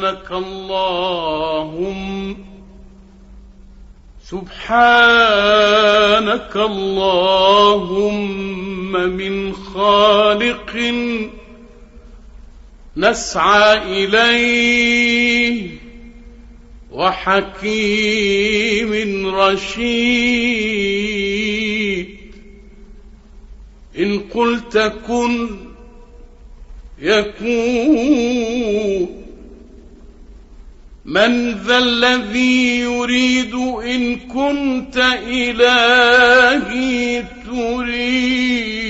[0.00, 2.36] سبحانك اللهم
[4.24, 4.56] سبحانك
[6.56, 10.76] اللهم من خالق
[12.96, 15.70] نسعى إليه
[16.92, 18.90] وحكيم
[19.34, 20.80] رشيد.
[23.98, 25.48] إن قلت كن
[27.02, 28.49] يكون
[31.10, 34.96] من ذا الذي يريد إن كنت
[35.26, 38.80] إلهي تريد.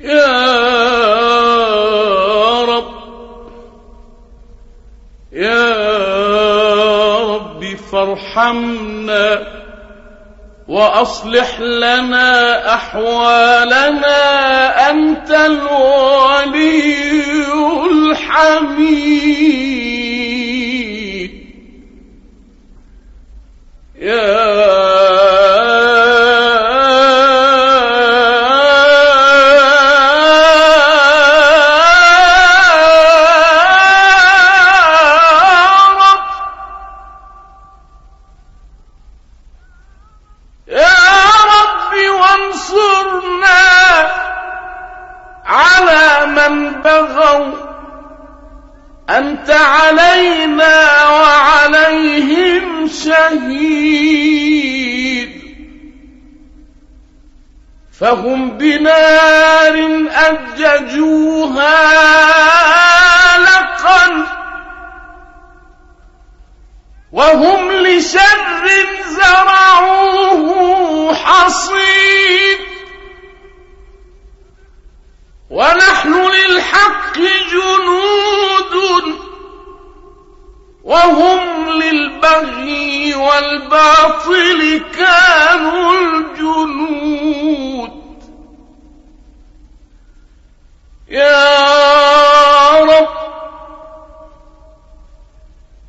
[0.00, 0.36] يا
[2.64, 2.94] رب
[5.32, 5.76] يا
[7.22, 9.46] رب فارحمنا
[10.68, 14.16] وأصلح لنا أحوالنا.
[14.90, 17.16] أنت الولي
[18.16, 19.76] الحميد.
[24.00, 25.35] يا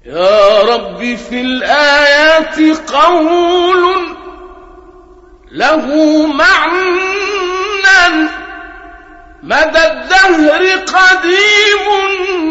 [0.07, 2.59] يا رب في الآيات
[2.91, 4.15] قول
[5.51, 5.85] له
[6.27, 8.29] معنى.
[9.43, 11.85] مدى الدهر قديم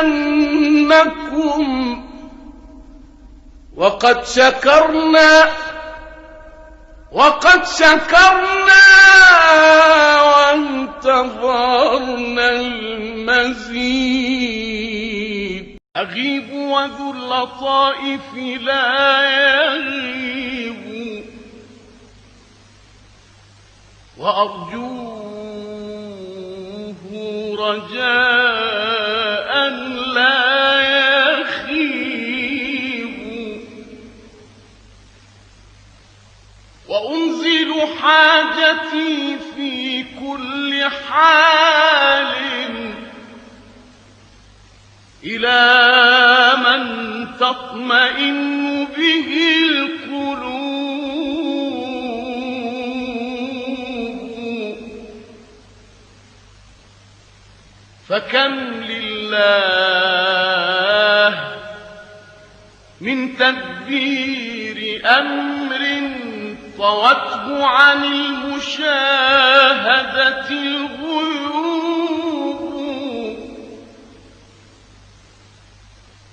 [3.77, 5.49] وقد شكرنا
[7.11, 8.85] وقد شكرنا
[10.21, 11.69] وانتظرنا
[12.49, 13.79] المزيد.
[15.97, 21.25] أغيب وذو اللطائف لا يغيب.
[24.17, 25.39] وأرجوه
[27.59, 28.09] رجاء
[30.13, 30.98] لا يخيب
[38.01, 41.79] حاجتي في كل حال.
[45.23, 46.81] إلى من
[47.39, 49.29] تطمئن به
[49.69, 50.79] القلوب؟
[58.09, 58.53] فكم
[58.89, 59.69] لله
[63.01, 65.79] من تدبير أمر
[66.79, 68.79] طوته عن المشاهدة
[70.49, 70.99] الغيوب.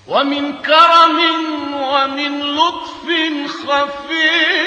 [0.08, 1.18] ومن كرم
[1.74, 3.06] ومن لطف
[3.66, 4.66] خفي.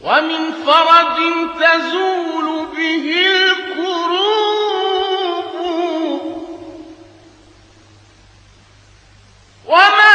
[0.00, 1.16] ومن فرج
[1.60, 4.44] تزول به الكروب
[9.66, 10.13] وما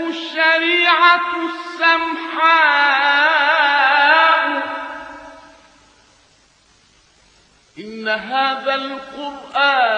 [0.00, 2.84] الشريعة السمحاء
[7.78, 9.94] إن هذا القرآن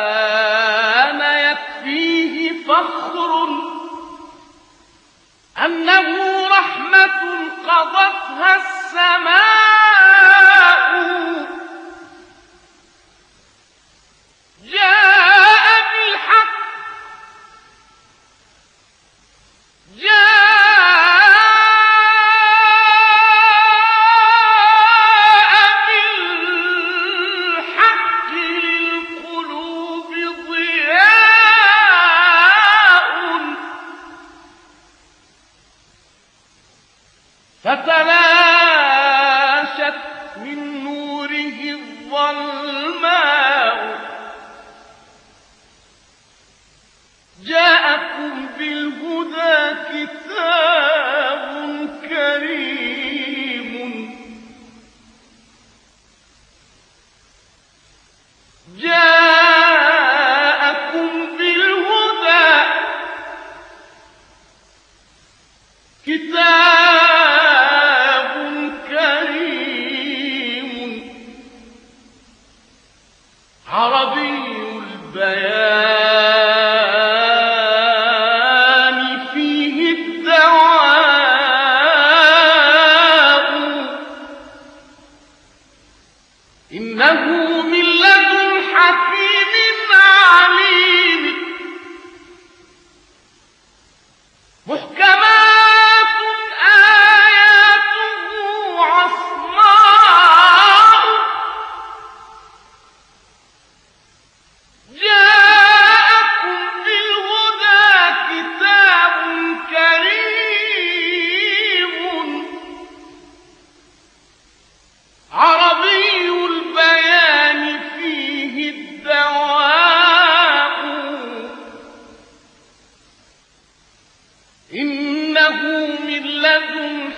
[1.21, 3.49] يكفيه فخر
[5.65, 7.23] أنه رحمة
[7.69, 9.57] قضتها السماء
[14.69, 15.16] Yeah!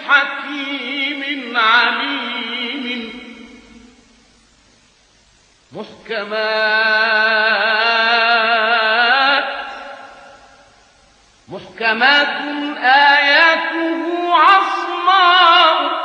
[0.08, 3.18] حكيم عليم.
[5.72, 6.38] محكمات
[11.48, 12.42] محكمات
[12.78, 15.98] آياته عصماء.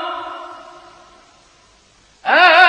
[2.26, 2.63] آه.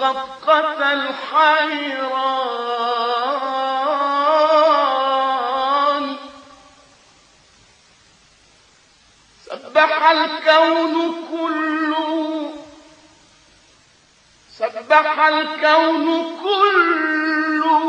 [0.00, 2.36] مخطة الحيران.
[9.46, 10.94] سبح الكون
[11.30, 12.50] كله.
[14.58, 16.06] سبح الكون
[16.42, 17.80] كله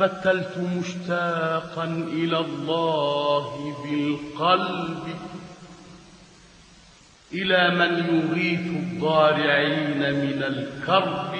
[0.00, 5.04] تبتلت مشتاقا إلى الله بالقلب
[7.32, 11.34] إلى من يغيث الضارعين من الكرب.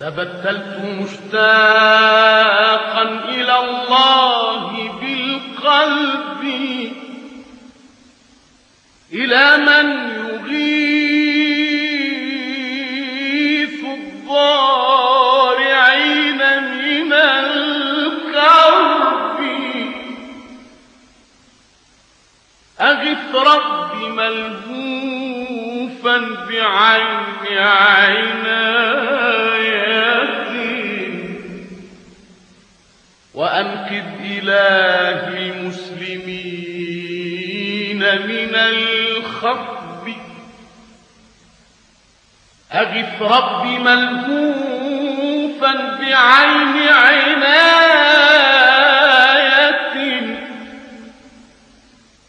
[0.00, 1.42] تبتلت مشتاقا
[3.28, 6.42] إلى الله بالقلب
[9.12, 10.13] إلى من
[22.94, 25.36] أغث رب ملهوفا
[26.48, 28.84] بعين عناية
[33.34, 36.74] وأنقذ إله المسلمين
[37.98, 40.06] من الخطب.
[42.72, 44.92] أغث رب ملهوفا
[46.00, 48.43] بعين عناية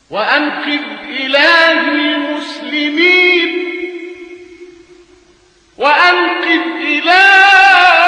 [0.10, 3.66] وأنقذ إله المسلمين.
[5.78, 8.05] وأنقذ إله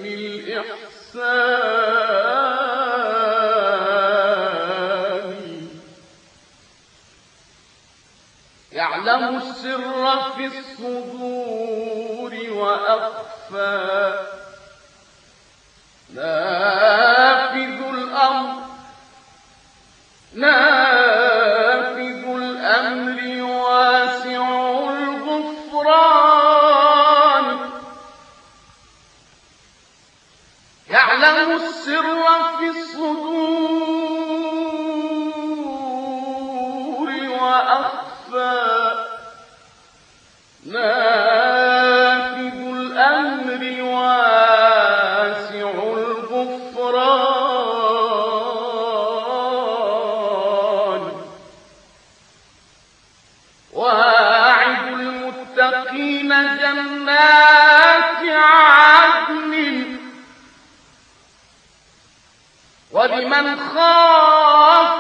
[0.06, 0.80] الإحسان
[8.72, 14.14] يعلم السر في الصدور وأخفى.
[16.14, 16.49] لا
[63.30, 64.99] لمن خاف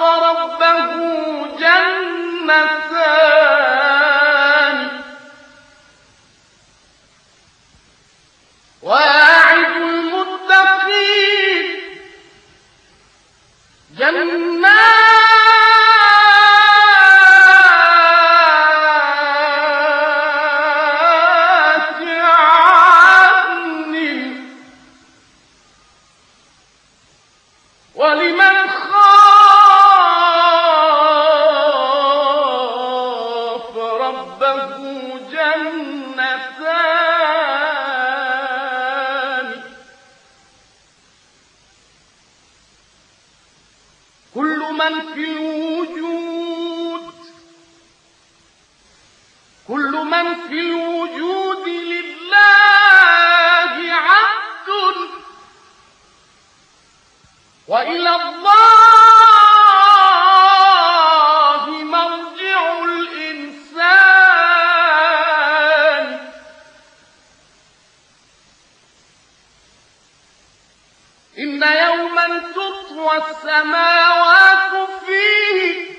[71.38, 75.90] إن يوما تطوى السماوات فيه.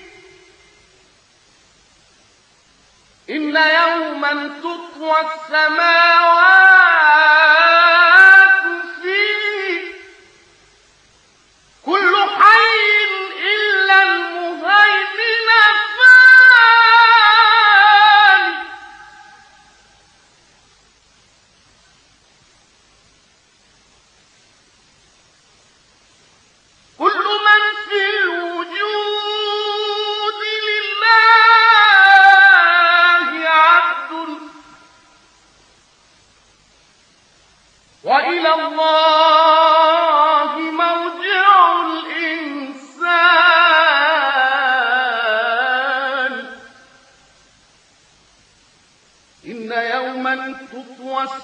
[3.30, 6.79] إن يوما تطوى السماوات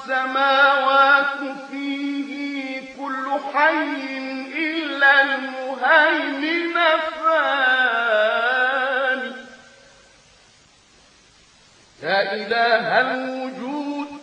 [0.07, 1.38] السماوات
[1.71, 2.31] فيه
[2.99, 3.83] كل حي
[4.55, 6.77] إلا المهيمن
[7.25, 8.40] فان.
[12.03, 14.21] يا إله الوجود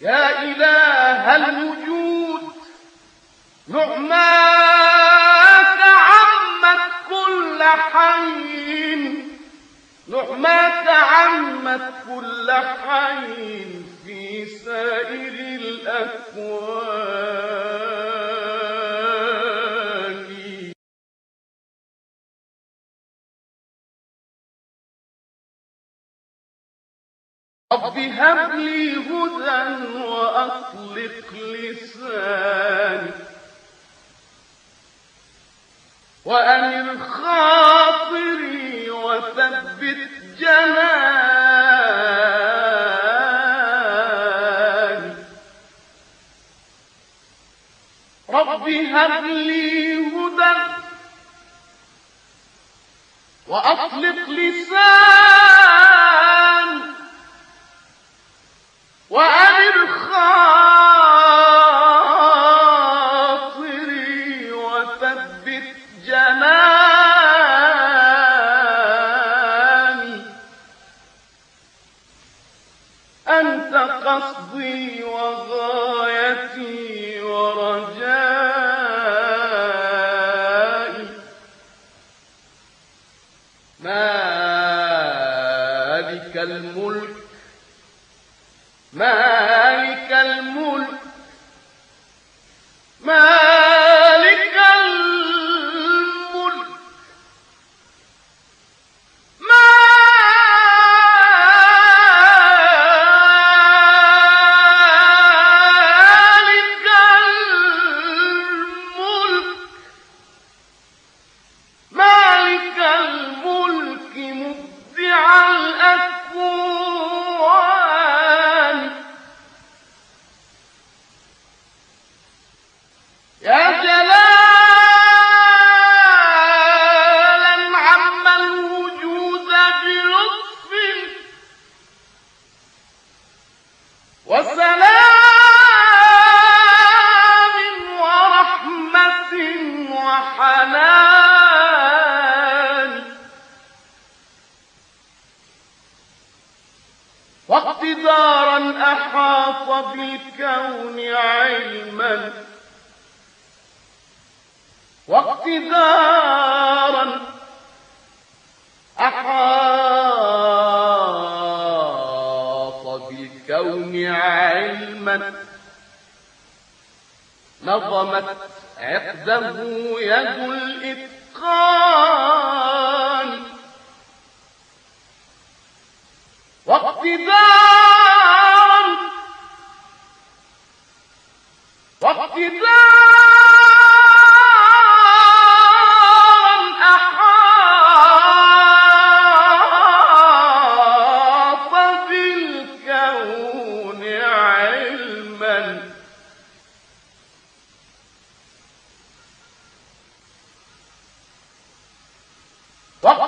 [0.00, 2.42] يا إله الوجود
[3.68, 4.78] نعماك
[5.82, 9.14] عمت كل حي
[10.08, 13.87] نعماك عمت كل حي.
[14.64, 17.08] سائر الأكوان
[27.72, 29.64] رب هب لي هدى
[29.98, 33.10] وأطلق لساني
[36.24, 41.37] وأنر خاطري وثبت جناني.
[48.68, 50.54] رب هب لي هدى
[53.46, 54.78] وأطلق لساني
[59.10, 61.07] وأنر خاطري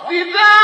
[0.09, 0.58] واقتدارا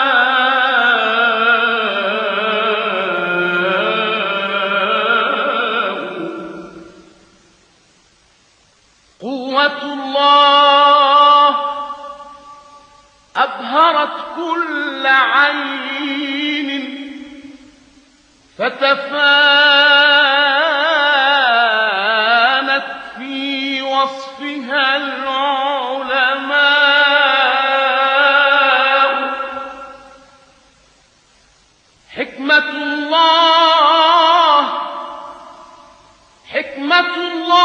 [9.20, 11.56] قوة الله
[13.36, 16.70] أبهرت كل عين
[18.58, 19.05] فتف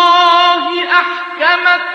[0.01, 1.90] الله أحكمت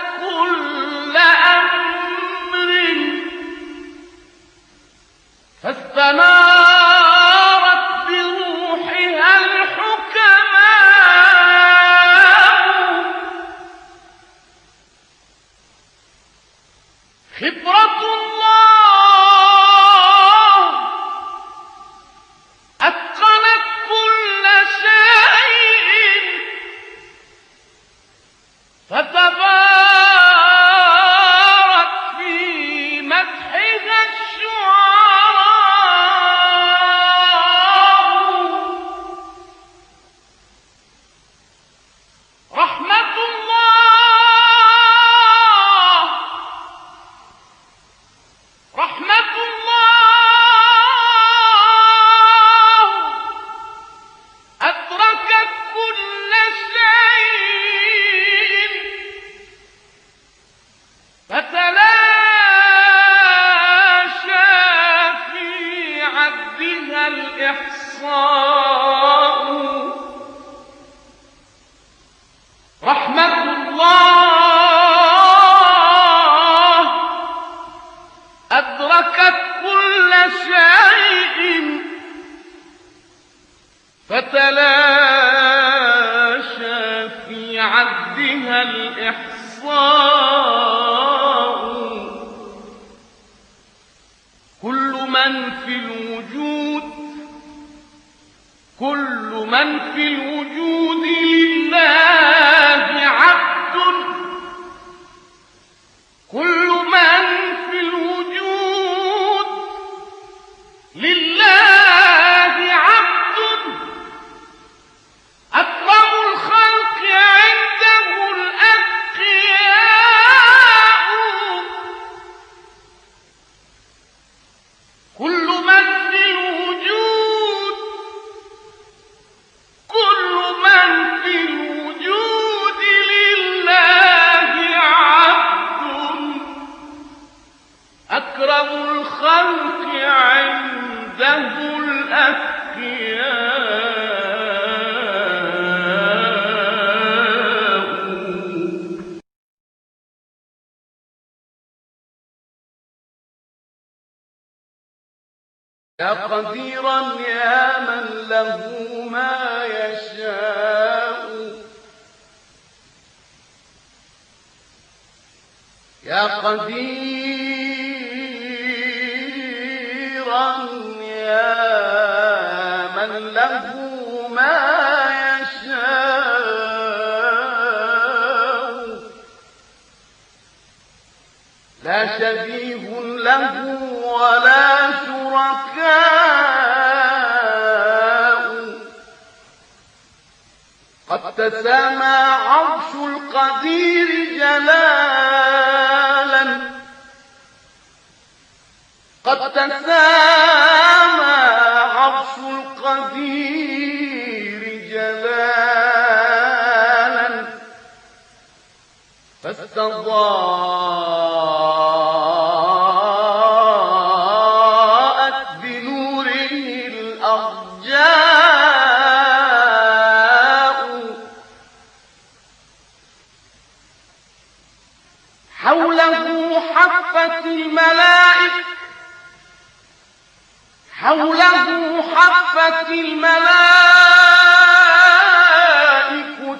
[231.21, 233.57] حوله حفت الملائك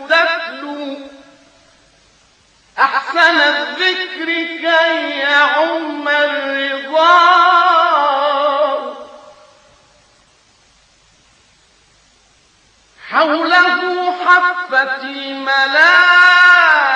[0.09, 0.99] تتلو.
[2.79, 7.37] أحسن الذكر كي يعم الرضا.
[13.11, 16.96] حوله حفت الملائك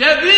[0.00, 0.37] وحد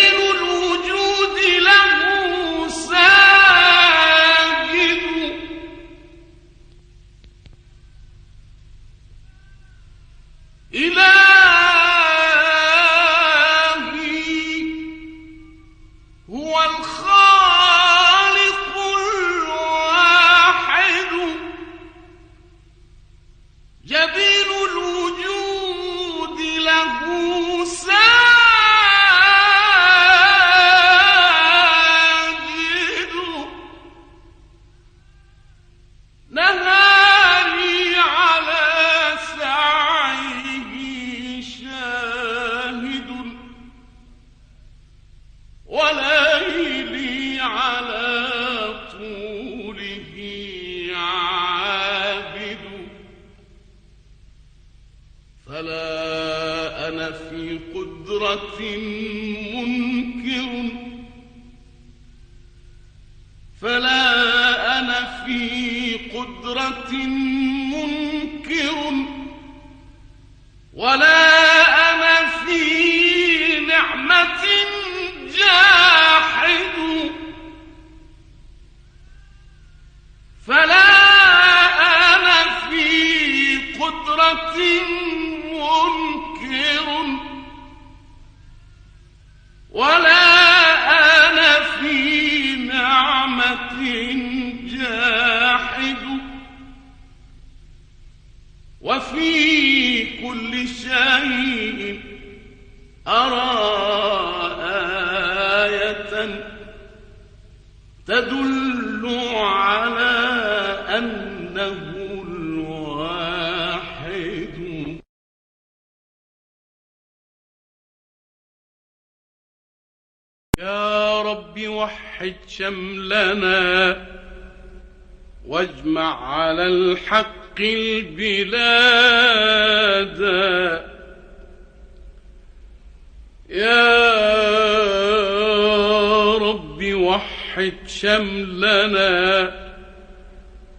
[137.11, 139.51] وحد شملنا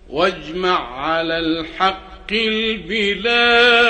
[0.08, 3.82] واجمع على الحق البلاد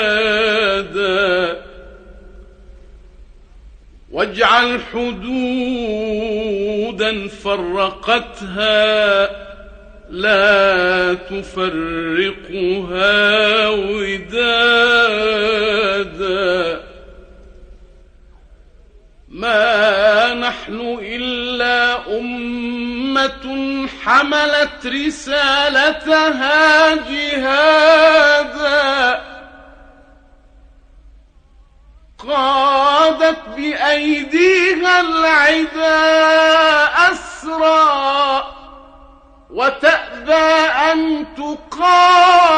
[4.11, 6.07] واجعل حدودا
[7.27, 8.83] فرقتها
[10.09, 12.59] لا تفرقها
[13.69, 15.23] ودادا
[19.33, 23.45] ما نحن إلا أمة
[24.03, 28.13] حملت رسالتها جهادا
[32.17, 36.03] قادت بأيديها العدا
[37.11, 38.43] أسرى
[39.49, 42.53] وتأبى أن تقادا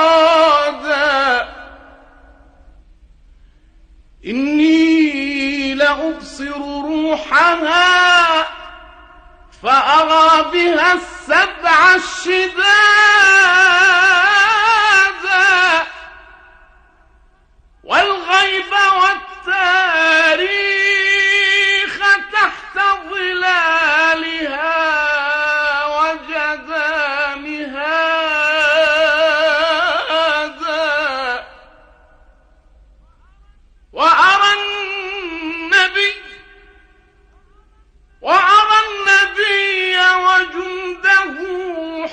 [4.25, 5.14] إني
[5.85, 8.47] لأبصر روحها
[9.63, 12.65] فأرى بها السبع الشدادا
[17.83, 19.25] والغيب والتقوى
[20.35, 21.95] التاريخ
[22.33, 22.77] تحت
[23.09, 24.74] ظلالها.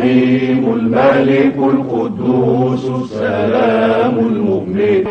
[0.00, 5.04] الرحيم الملك القدوس السلام المؤمن.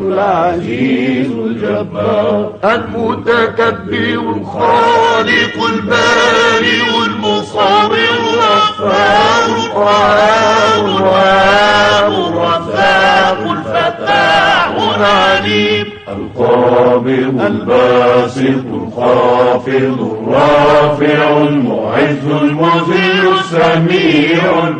[0.00, 2.52] العزيز الجبار.
[2.64, 6.97] المتكبر الخالق البارئ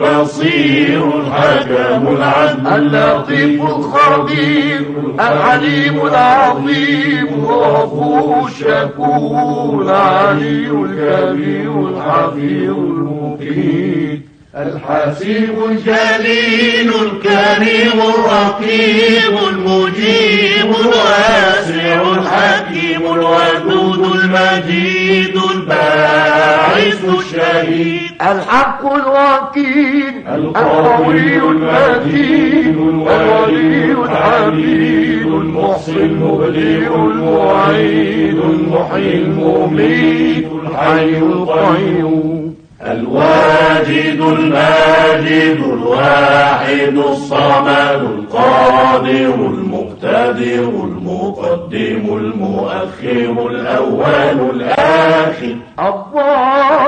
[0.03, 4.81] البصير الحكم العدل اللطيف الخبير
[5.21, 14.23] العليم العظيم الغفور الشكور العلي الكبير الحفيظ المقيم
[14.57, 27.98] الحسيب الجليل الكريم الرقيب المجيب الواسع الحكيم الودود المجيد الباعث الشهيد.
[28.21, 42.55] الحق الوكيل القوي المتين الولي الحميد المحصي المبدئ المعيد المحيي المميت الحي القيوم.
[42.83, 55.57] الواجد الماجد الواحد الصمد القادر المقتدر المقدم المؤخر الأول الآخر.
[55.79, 56.88] الظاهر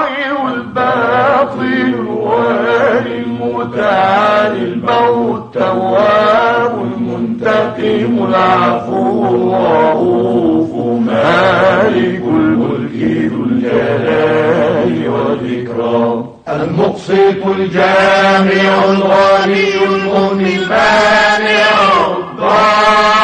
[0.81, 10.73] الباطن الوالي المتعالي البر التواب المنتقم العفو الرؤوف
[11.07, 12.99] مالك الملك
[13.33, 16.19] ذو الجلال والإكرام.
[16.49, 21.71] المقسط الجامع الغني المغني المانع
[22.09, 23.21] الضار.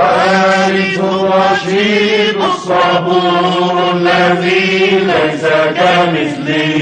[0.00, 5.44] الوارث الرشيد الصبور الذي ليس
[5.76, 6.78] كمثله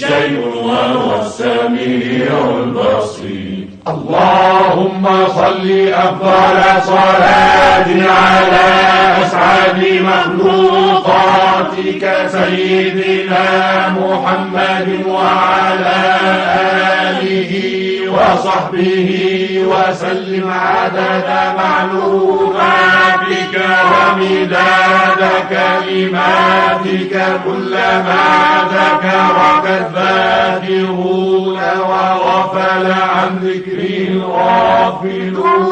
[0.00, 2.30] شيء وهو السميع
[2.64, 3.66] البصير.
[3.88, 7.88] اللهم صل أفضل صلاة
[8.22, 8.68] على
[9.22, 9.80] أسعد
[10.10, 13.46] مخلوقاتك سيدنا
[13.88, 15.98] محمد وعلى
[17.10, 17.52] آله
[18.16, 19.10] وصحبه
[19.66, 23.54] وسلم عدد معلوماتك
[23.92, 27.14] ومداد كلماتك
[27.44, 28.26] كلما
[28.72, 35.66] ذكرك الذاكرون وغفل عن ذكره الغافلون.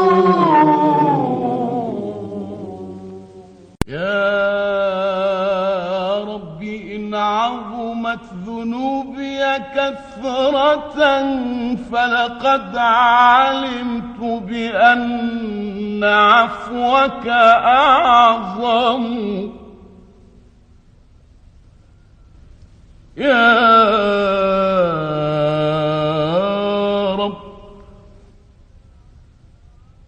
[8.14, 9.40] عظمت ذنوبي
[9.74, 10.98] كثرة
[11.92, 19.04] فلقد علمت بأن عفوك أعظم.
[23.16, 23.54] يا
[27.14, 27.36] رب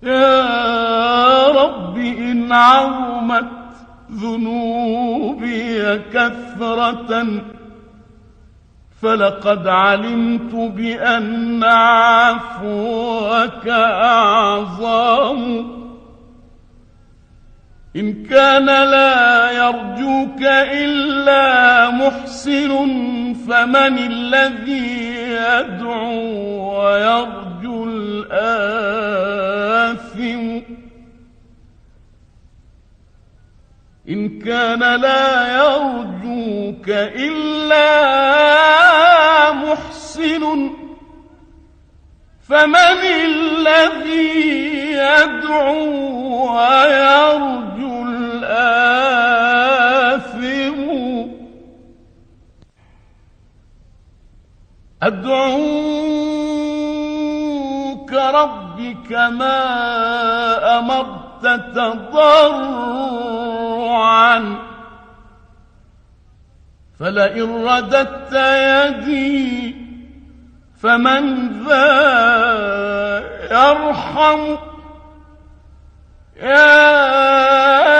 [0.02, 3.46] يا رب إن عظمت
[4.12, 7.26] ذنوبي كثرة
[9.06, 15.66] فلقد علمت بأن عفوك أعظم.
[17.96, 20.42] إن كان لا يرجوك
[20.72, 22.72] إلا محسن
[23.48, 29.16] فمن الذي يدعو ويرجو الآثم؟
[34.08, 37.92] إن كان لا يرجوك إلا
[39.52, 40.70] محسن
[42.48, 44.56] فمن الذي
[44.92, 49.26] يدعو ويرجو الآثم؟
[56.76, 59.58] أدعوك ربي كما
[60.78, 62.76] أمرت تضرعا
[67.00, 69.76] فلئن رددت يدي
[70.82, 71.22] فمن
[71.64, 71.86] ذا
[73.50, 74.56] يرحم.
[76.36, 77.95] يا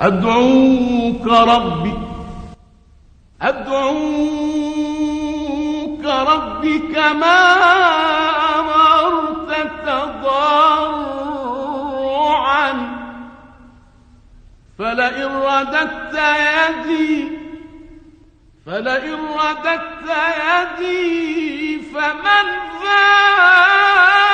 [0.00, 1.94] أدعوك ربي.
[3.42, 3.76] أدعوك
[6.04, 7.52] ربي كما
[8.58, 9.50] أمرت
[9.86, 10.76] تضرعا.
[14.78, 17.28] فلئن رددت يدي
[18.66, 20.08] فلئن رددت
[20.46, 22.46] يدي فمن
[22.82, 24.25] ذا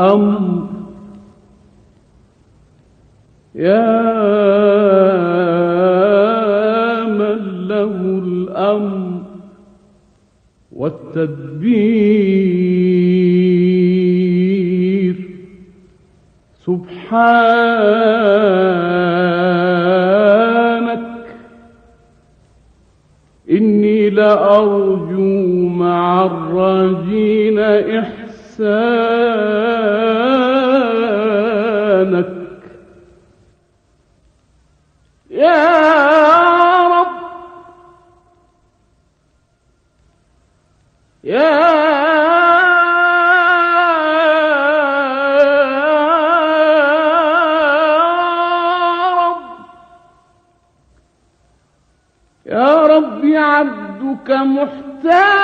[0.00, 0.66] الأمر.
[3.54, 3.90] يا
[7.04, 9.22] من له الأمر
[10.72, 11.70] والتدبير.
[16.66, 17.50] سبحانك
[23.50, 27.58] إني لأرجو مع الراجين
[30.90, 32.60] إحسانك
[35.30, 37.20] يا رب.
[41.24, 41.70] يا
[49.10, 49.40] رب.
[52.46, 55.39] يا رب عبدك محتاج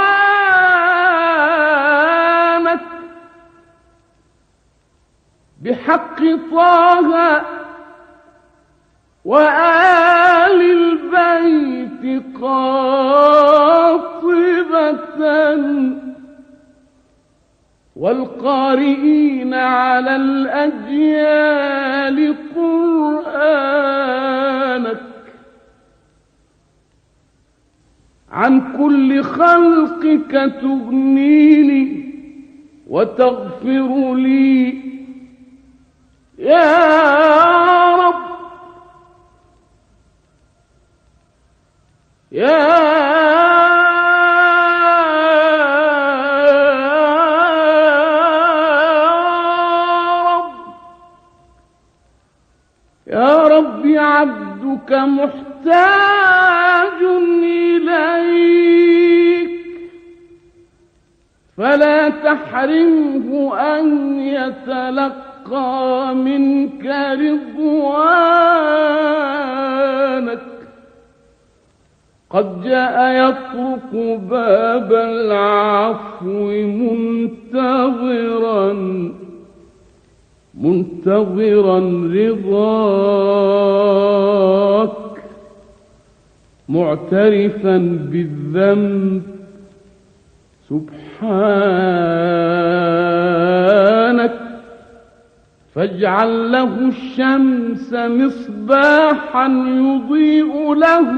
[5.61, 6.19] بحق
[6.51, 7.58] طه
[9.29, 12.03] وآل البيت
[12.41, 13.99] قاطبة
[17.95, 21.37] والقارئين على الأجيال
[22.55, 23.79] قرآنك
[28.31, 32.09] عن كل خلقك تغنيني
[32.87, 34.79] وتغفر لي.
[36.39, 38.28] يا رب
[42.31, 42.69] يا
[50.23, 50.51] رب
[53.07, 55.39] يا رب عبدك محتاج
[57.43, 59.51] إليك.
[61.57, 67.79] فلا تحرمه أن يتلقى منك رضوانك.
[72.29, 72.97] قد جاء
[73.29, 73.91] يطرق
[74.29, 76.51] باب العفو
[76.81, 78.73] منتظرا
[80.53, 81.79] منتظرا
[82.13, 83.09] رضاك
[86.69, 87.77] معترفا
[88.11, 89.23] بالذنب.
[90.69, 91.09] سبحانك
[95.73, 101.09] فاجعل له الشمس مصباحا يضيء له.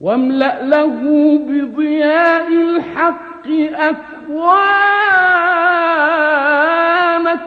[0.00, 1.02] واملأ له
[1.38, 3.46] بضياء الحق
[5.74, 7.40] أكوانك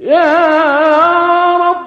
[0.00, 1.86] يا رب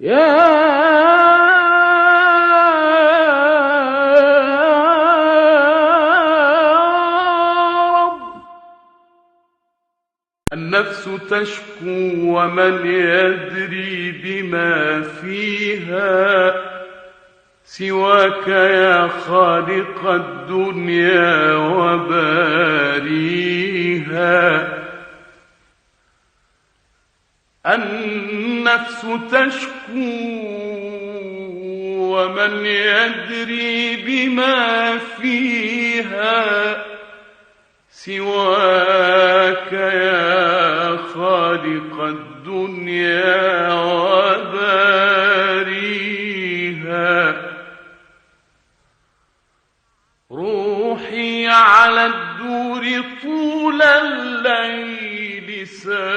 [0.00, 0.47] يا
[11.30, 16.54] تشكو ومن يدري بما فيها
[17.64, 23.08] سواك يا خالق الدنيا وباريها.
[27.66, 30.48] النفس تشكو
[32.12, 36.84] ومن يدري بما فيها
[37.90, 40.67] سواك يا
[41.18, 44.78] خالق الدنيا وباريها.
[50.30, 56.08] روحي على الدور طول الليل ساهرة.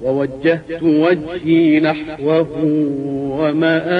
[0.00, 2.48] ووجهت وجهي نحوه
[3.38, 3.98] ومآربي.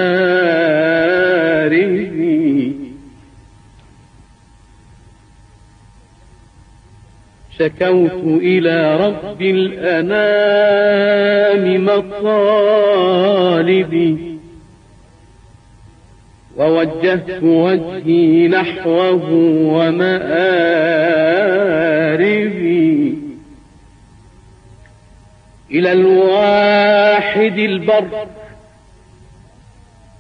[7.59, 10.85] شكوت إلى رب الأنام
[11.85, 12.89] مطالبي.
[16.59, 19.33] ووجهت وجهي نحوه
[19.75, 20.29] ومآربي.
[25.71, 28.27] إلى الواحد البر.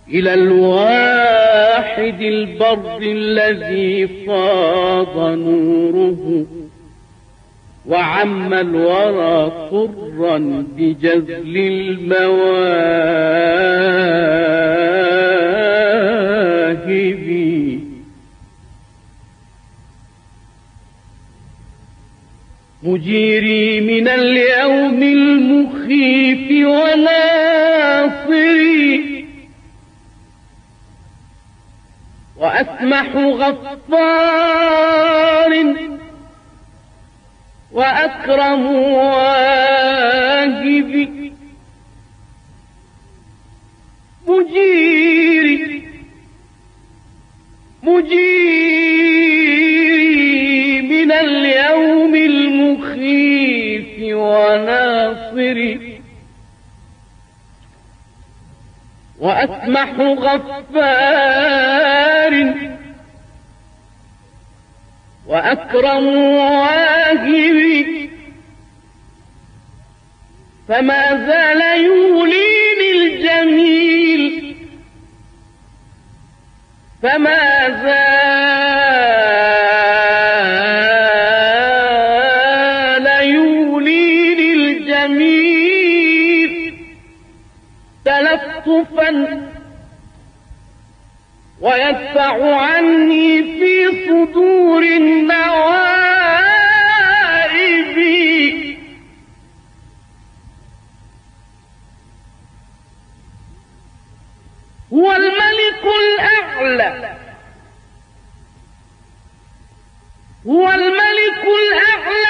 [0.08, 6.46] إلى الواحد البر الذي فاض نوره.
[7.86, 13.18] وعم الورى طرا بجزل المواهب
[22.88, 28.18] مجيري من اليوم المخيف وناصري.
[32.36, 34.38] وأسمح غفار
[37.72, 39.88] وأكرم واهب
[44.28, 45.82] مجيري
[47.82, 48.48] مجيري
[50.82, 52.14] من اليوم
[54.18, 56.02] وناصري.
[59.18, 61.54] وأسمح غفار.
[65.26, 68.10] وأكرم واهبي
[70.68, 74.56] فما زال يوليني الجميل.
[77.02, 78.87] فما زال
[91.60, 95.98] ويدفع عني في صدور النوائب.
[104.92, 107.16] هو الملك الأعلى
[110.46, 112.27] هو الملك الأعلى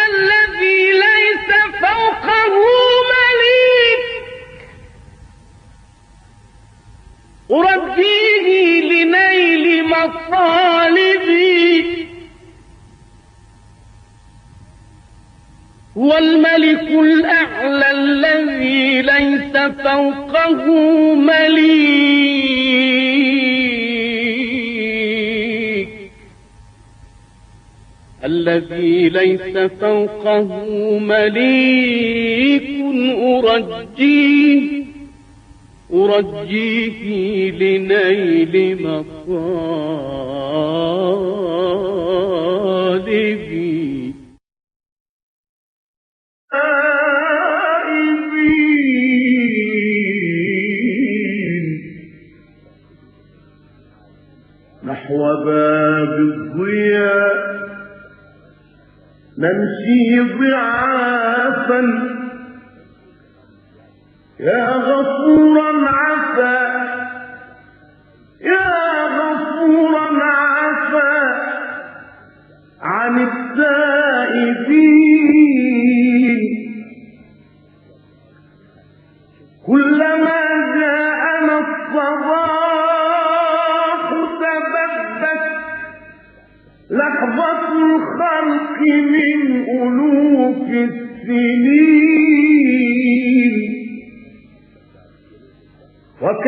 [19.85, 20.65] فوقه
[24.89, 25.89] مليك
[28.25, 30.49] الذي ليس فوقه
[30.99, 32.69] مليك
[33.19, 34.63] أرجيه
[35.93, 40.19] أرجيه لنيل مطالبي
[59.39, 61.81] نمشي ضعافا.
[64.41, 66.18] يا غفورا عفا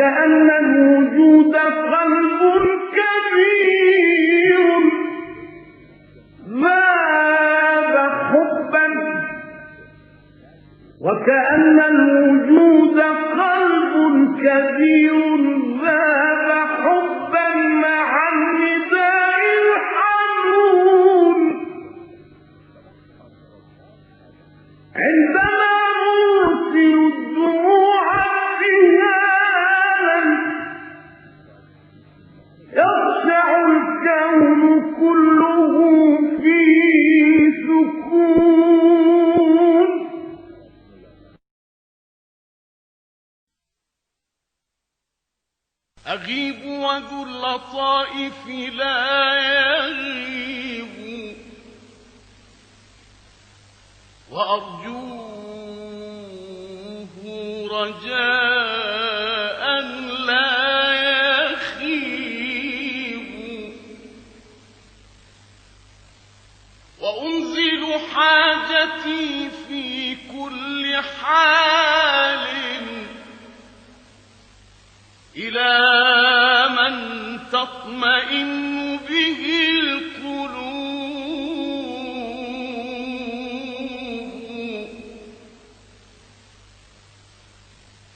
[0.01, 2.41] وكأن الوجود قلب
[2.97, 4.65] كبير.
[6.61, 8.87] ذاب حبا؟
[11.01, 12.99] وكأن الوجود
[13.41, 15.30] قلب كبير.
[46.07, 51.35] أغيب وذو اللطائف لا يغيب.
[54.31, 55.31] وأرجوه
[57.71, 59.81] رجاء
[60.25, 60.93] لا
[61.51, 63.29] يخيب.
[66.99, 72.50] وأنزل حاجتي في كل حال.
[75.35, 76.93] إلى من
[77.51, 80.71] تطمئن به القلوب.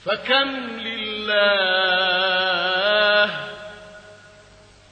[0.05, 0.49] فكم
[0.80, 1.76] لله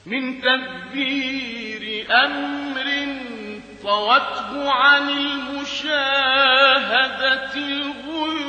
[0.06, 2.84] من تدبير أمر
[3.82, 6.54] طوته عن المشاهدة
[7.54, 8.43] الغيوب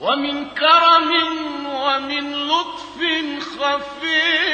[0.00, 1.10] ومن كرم
[1.66, 2.98] ومن لطف
[3.40, 4.48] خفي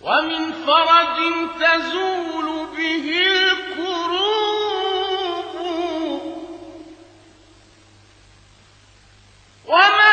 [0.00, 1.16] ومن فرج
[1.60, 4.24] تزول به الكروب
[9.66, 10.03] وما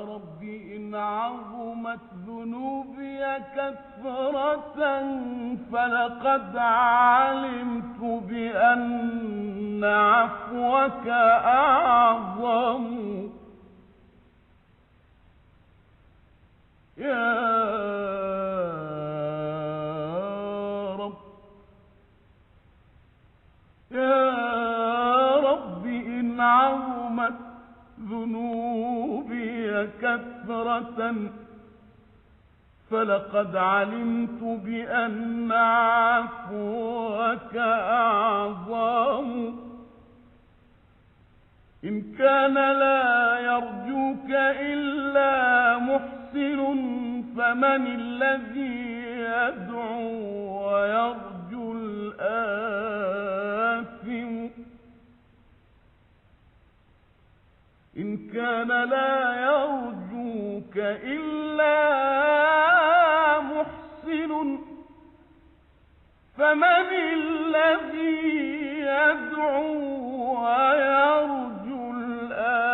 [0.02, 3.20] رب إن عظمت ذنوبي
[3.56, 4.78] كثرة
[5.72, 11.08] فلقد علمت بأن عفوك
[11.46, 12.86] أعظم.
[16.98, 17.75] يا
[30.02, 31.14] كثرة
[32.90, 39.54] فلقد علمت بأن عفوك أعظم.
[41.84, 46.76] إن كان لا يرجوك إلا محسن
[47.36, 52.16] فمن الذي يدعو ويرجو الآثم
[57.96, 61.76] إن كان لا يرجوك إلا
[63.40, 64.58] محسن
[66.36, 68.16] فمن الذي
[68.78, 69.72] يدعو
[70.44, 72.66] ويرجو الآثم؟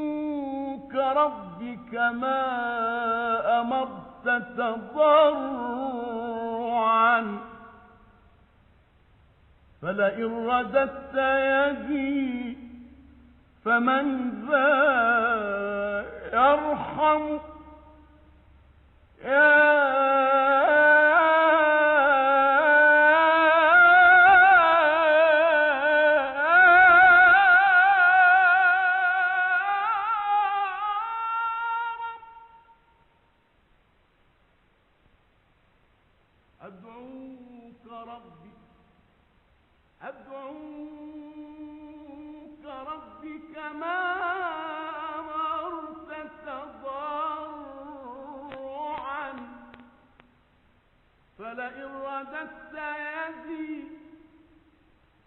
[0.00, 2.40] أدعوك ربي كما
[3.60, 4.26] أمرت
[4.56, 6.39] تضرعا.
[9.82, 12.56] فلئن رددت يدي
[13.64, 14.70] فمن ذا
[16.32, 17.38] يرحم.
[19.24, 20.69] أدعوك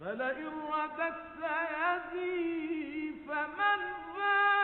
[0.04, 1.40] فلئن رددت
[1.80, 3.80] يدي فمن
[4.16, 4.63] ذا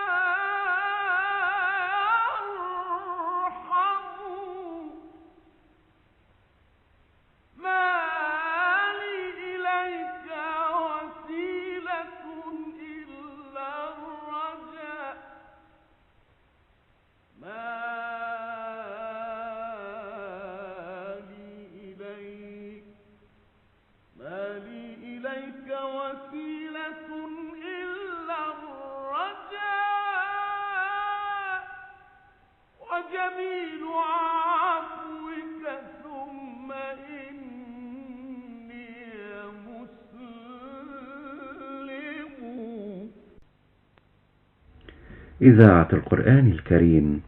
[45.43, 47.23] إذاعة القرآن الكريم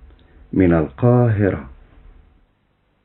[0.53, 1.69] من القاهرة.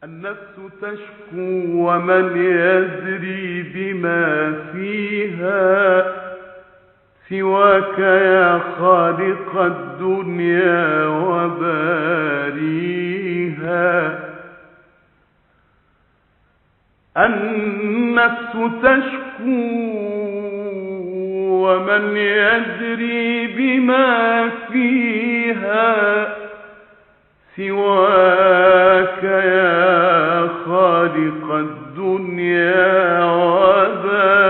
[0.04, 1.48] النفس تشكو
[1.88, 6.04] ومن يزري بما فيها
[7.30, 12.58] سواك يا خالق الدنيا وباريها.
[17.18, 18.54] النفس
[18.84, 19.97] تشكو
[21.68, 26.28] ومن يدري بما فيها
[27.56, 34.48] سواك يا خالق الدنيا وباريها.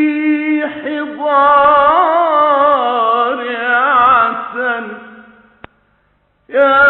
[1.18, 1.98] ضارعة.
[6.48, 6.87] يا